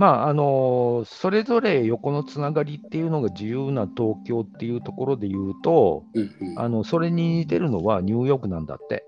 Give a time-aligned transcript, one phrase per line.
[0.00, 9.04] まあ、あのそれぞれ横のつながりっていうのが自由な東京っていうところで言うと、うんうんあのそれに似てるのはニューヨークなんだって。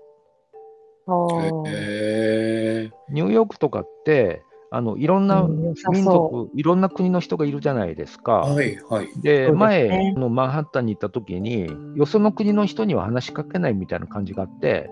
[1.07, 5.73] ニューヨークとかって、あのいろんな民
[6.03, 8.33] そ族、いろんな国の人がいるじゃないですか。
[8.33, 9.09] はいはい。
[9.19, 14.91] で、ね前のマンハッタンに行った時に、よその国の人には話しかけないみたいな感じがあって、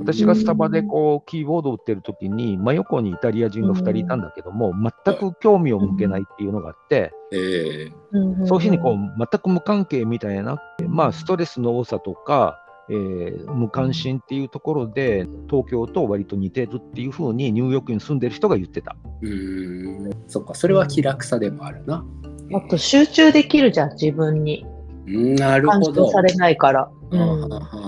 [0.00, 4.72] 私がスタバでこうキーボードを打ってる時に、真横にイタリア人が2人いたんだけども、
[5.04, 10.58] 全く興味を向けないっていうのがあって、ええうんそういうふうにこう全く無関係みたいな、
[10.88, 12.58] まあ、ストレスの多さとか、
[12.88, 18.96] えー無関心っていうところで、東京と割と似てるっていうふうにニューヨークに住んでる人が言ってた。
[19.22, 20.10] うーん。
[20.26, 22.04] そっか、それは気楽さでもあるな。
[22.52, 24.66] あと集中できるじゃん、自分に。
[25.06, 26.06] うんなる干ほど。
[26.06, 26.90] 渉されないから。
[27.10, 27.79] うはあん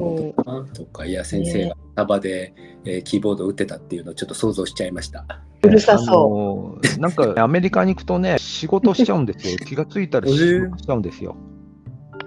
[0.00, 0.68] はあはあなるほどな。
[0.74, 5.24] とか、いや、先生がスタバで、えーキーボードを打ってたっていうのをちょっと想像しちゃいました。
[5.62, 9.58] うるさそのーなんか アメリカに行くとね、仕事しちゃうんですよ。
[9.66, 11.36] 気がついたら仕事しちゃうんですよ。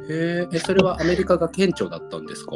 [0.09, 2.55] へえ、えそれはアメリカが顕著だったんですか？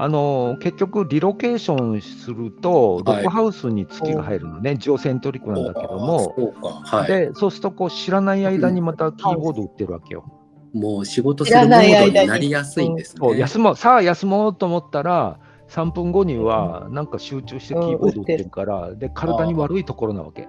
[0.00, 7.08] あのー結局、リロケーションすると、ロはいックハウスに月が入るのね、ジオセントリックなんだけども、そうか、はい。
[7.08, 10.24] でそうするとこう知らない間にまたキーボード打ってるわけよ。
[10.72, 13.38] もう仕事するモードになりやすいんですね。
[13.38, 15.38] 休もうさあ休もうと思ったら、
[15.68, 20.42] 3分後にはなんか集中してキーボード打ってるから、で体に悪いところなわけ。
[20.42, 20.48] う。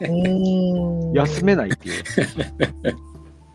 [0.00, 1.12] うん。
[1.12, 2.04] 休めないっていう。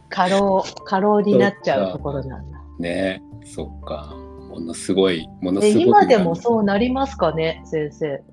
[0.10, 2.58] 過労、過労になっちゃうところなんだ。
[2.80, 4.16] ねそっか。
[4.60, 5.84] ものすごい、ものすえごい。
[5.84, 8.24] 今でもそうなりますかね、先生。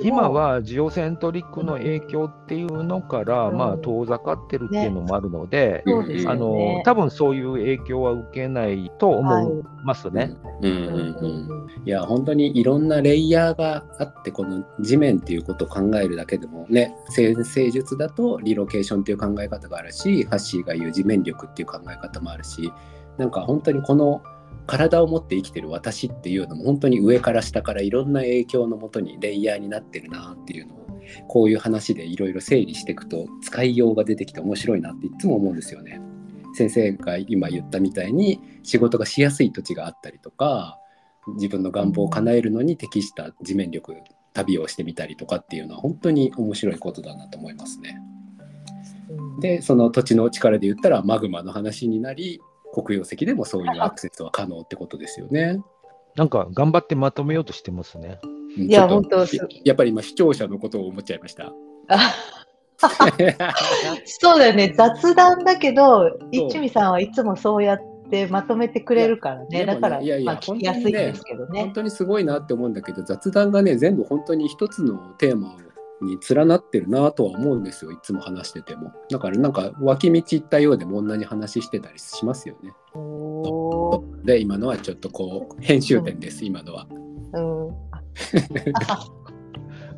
[0.00, 6.82] 今はジオセントリックの影響っていうのから、うんまあ遠ざかってるっていうのもあるので、そうですよあのね。
[6.84, 10.32] 多分そういう影響は受けないと思いますね。
[10.62, 22.70] うんうんうんいや本当にいろんなレイヤーがあってこの地面っていうことを考えるだけでもね先生術だとリロケーションっていう考え方があるしハッシーが言う地面力っていう考え方もあるし
[23.16, 24.22] なんか本当にこの
[24.66, 30.80] 体を持って生きてる私っていうのも本当に上から下からいろんな影響のもとにレイヤーになってるなっていうのを
[31.26, 36.00] こういう話でいろいろ整理していくと使いようが出てきて面白いなっていつも思うんですよね。
[36.54, 40.78] 先生が今言ったみたいに仕事がしやすい土地があったりとか
[41.34, 43.96] 自分の願望を叶えるのに適した地面力
[44.32, 48.00] 旅をしてみたりとかっていうのは本当に面白いことだなと思いますね。
[49.40, 52.40] でその土地の力で言ったらマグマの話になり
[52.72, 55.60] 黒曜石でもそういうアクセスは可能ってことですよね。
[56.16, 58.18] なんか頑張ってまとめようとしてますね。
[58.24, 61.52] うんいや本当すやっぱり今視聴者のことを思っちゃいました。
[61.88, 62.12] あ
[64.06, 71.72] そうだよね、雑談だけど、一味さんはいつもそうやってまとめてくれるからね、いやだから、いやいやまあ、聞きやすいんですけど本ね。
[71.74, 75.56] 当にすごいなって思うんだけど雑談がね全部本当に一つのテーマ
[76.02, 78.92] に連なってるなとは思うんですよいつも話してても。
[79.10, 82.72] だからなんか脇道行ったようでも同じ話してたりしますよね。
[84.24, 86.86] で今のはちょっとこう編集点です今のは。
[87.32, 87.68] うん。
[87.90, 88.00] あ。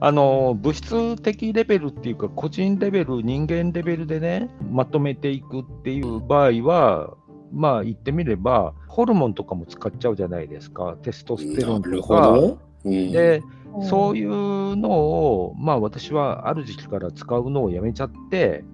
[0.11, 7.15] の物質的レベルっていうか、個人レベル、人間レベルでね、まとめていくっていう場合は、
[7.53, 12.33] まあ言ってみれば、ホルモンとかも使っちゃうじゃないですか、テストステロンなるとか。
[12.33, 13.43] ほど、うん、で、
[13.89, 18.65] そういうのを、まあ私はある時期から使うのをやめちゃって、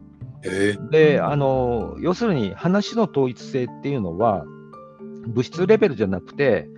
[0.42, 4.44] えーで、あの、要するに話の統一性っていうのは、
[5.26, 6.68] 物質レベルじゃなくて、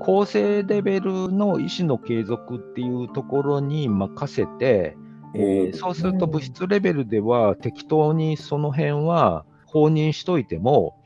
[0.00, 4.96] 構成レベルの意思の継続っていうところに任せて、
[5.34, 10.96] えーそうすると物質レベルでは適当にその辺は放任しといても、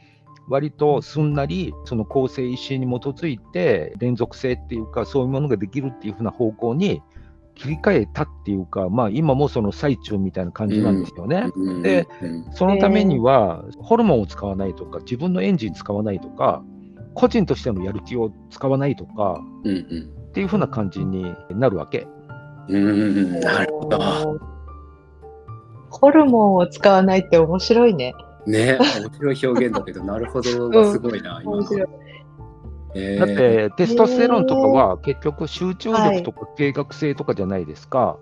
[0.48, 7.02] 割とすんなりその構成意思に基づいて連続性っていうかそういうものができるっていうふうな方向に
[7.60, 11.50] 切り替えたっていうか、まあ今もその最中みたいな感じなんですよね。
[11.54, 16.64] うんでうんそのためには、ホルモンを使わないとか、自分のエンジン使わないとか、
[17.14, 22.06] 個人としてのやる気を使わないとかうんうんっていう風な感じになるわけ。
[22.68, 22.88] うんう
[23.38, 23.98] んなるほど。
[25.90, 28.14] ホルモンを使わないって面白いね。
[28.46, 31.52] ね面白い表現だけどなるほどがすごいな、今。
[31.52, 31.88] の面白い。
[32.94, 33.26] えー。
[33.26, 38.18] だって、テストステロンとかは結局集中力とか計画性とかじゃないですか。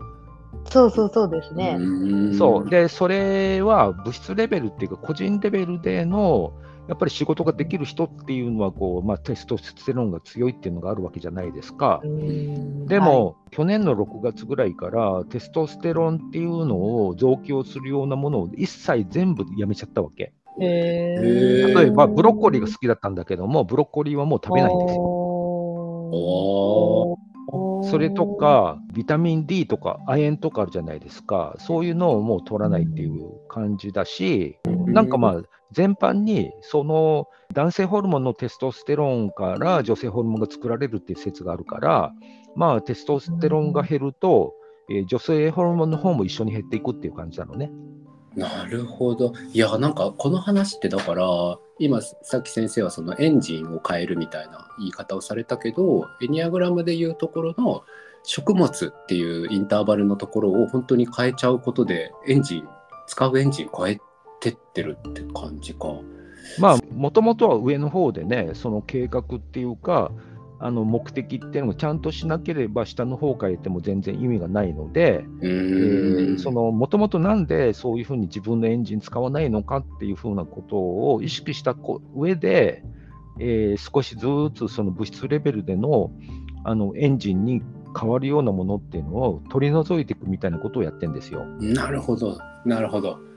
[0.66, 1.76] そうそうそうですね。
[1.78, 2.68] うんそう。
[2.68, 6.52] で、それは物質レベルっていうか、個人レベルでの、
[6.88, 12.00] やっぱり仕事ができる人っていうのはこう、まあ、テストステロンが強いっていうのがあるわけじゃないですか。
[12.02, 20.32] うんでも、去年の6月ぐらいから、テストステロンっていうのを増強するようなものを一切全部やめちゃったわけ。
[20.58, 25.18] 例えば、ブロッコリーが好きだったんだけども、ブロッコリーはもう食べないんですよ。
[27.82, 35.42] それとか、ビタミン D とか亜鉛とかあるじゃないですか、そういうのをもう取らないっていう感じだし、なんかまあ、
[35.72, 42.12] 全般にその男性ホルモンのテストステロンから女性ホルモンが作られるっていう説があるから、
[42.56, 44.54] まあ、テストステロンが減ると、
[44.90, 47.70] えー女性ホルモンの方も一緒に減っていくっていう感じなのね。
[48.38, 49.32] なるほど。
[49.52, 57.82] いや、なんかこの話ってだから、今さっき先生はそのエンジンを変えるみたいな言い方をされたけど、エニアグラムでいうところの
[58.22, 62.68] 食物っていうインターバルのところを本当に変えちゃうことで、エンジン、
[63.08, 64.00] 使うエンジン変え
[64.40, 65.88] てってるって感じか。
[66.60, 70.12] まあ、もともとは上の方でね、その計画っていうか、
[70.60, 75.24] あの目的っていうのをちゃんとしなければ下の方変えても全然意味がないので、
[76.72, 82.82] もともとなんでそういうふうに自分のエンジン使わないのかっていうふうなことを意識したこ上で、
[83.38, 86.10] えー少しずつその物質レベルでの
[86.64, 87.62] あのエンジンに
[87.98, 91.44] 変わるようなものっていうのを取り除いていくみたいなことをやってるんですよ。
[91.60, 93.27] なるほど、なるほど。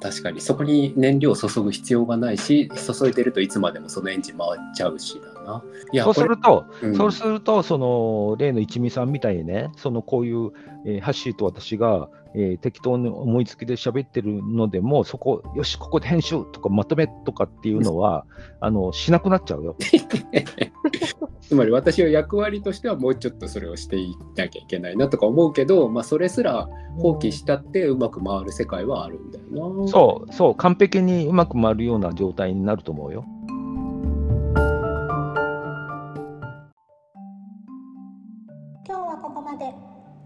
[0.00, 5.62] 確かにそこに燃料を注ぐ必要がないし注いでるといつまでもそのエンジン回っちゃうしだな。
[5.92, 10.50] いやそうすると、うんそうすると、その例の一味さんみたいにね、そのこういう、
[10.84, 18.26] えーハッシーと私が、えー適当に思いつきで喋ってるのでも、そこ、よし、ここで編集とかまとめとかっていうのは、
[18.60, 19.76] あのしなくなっちゃうよ。
[21.48, 26.68] つまり私は役割としてはもうちょっとそれをしていなきゃいけないなとか思うけど、まあ、それすら
[26.98, 29.88] 放棄したってうまく回る世界はあるんだよな。
[29.88, 33.24] そう、そう、完璧にうまく回るような状態になると思うよ。
[38.86, 39.72] 今日はここまで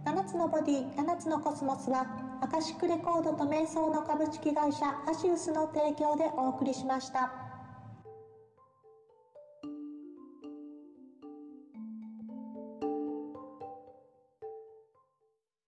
[0.04, 2.04] 7つのボディ7つのコスモスは
[2.40, 7.51] アカシックレコードと瞑想の株式会社アシウスの提供でお送りしました。